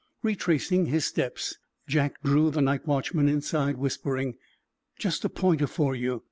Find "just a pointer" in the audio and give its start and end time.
4.97-5.67